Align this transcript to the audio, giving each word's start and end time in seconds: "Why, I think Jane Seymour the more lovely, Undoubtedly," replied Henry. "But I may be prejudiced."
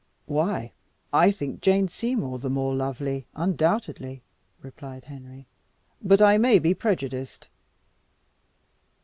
"Why, 0.25 0.71
I 1.13 1.29
think 1.29 1.61
Jane 1.61 1.87
Seymour 1.87 2.39
the 2.39 2.49
more 2.49 2.73
lovely, 2.73 3.27
Undoubtedly," 3.35 4.23
replied 4.63 5.05
Henry. 5.05 5.45
"But 6.03 6.23
I 6.23 6.39
may 6.39 6.57
be 6.57 6.73
prejudiced." 6.73 7.49